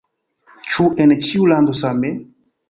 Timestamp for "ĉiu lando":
1.27-1.77